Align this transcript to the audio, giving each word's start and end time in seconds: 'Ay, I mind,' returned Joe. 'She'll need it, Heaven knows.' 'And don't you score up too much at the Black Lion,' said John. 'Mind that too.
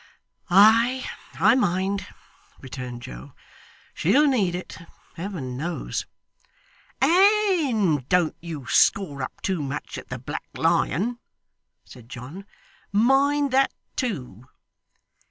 'Ay, 0.49 1.05
I 1.35 1.53
mind,' 1.53 2.07
returned 2.59 3.03
Joe. 3.03 3.35
'She'll 3.93 4.25
need 4.25 4.55
it, 4.55 4.79
Heaven 5.15 5.55
knows.' 5.55 6.07
'And 6.99 8.09
don't 8.09 8.35
you 8.39 8.65
score 8.65 9.21
up 9.21 9.41
too 9.41 9.61
much 9.61 9.99
at 9.99 10.09
the 10.09 10.17
Black 10.17 10.47
Lion,' 10.57 11.19
said 11.85 12.09
John. 12.09 12.47
'Mind 12.91 13.51
that 13.51 13.75
too. 13.95 14.47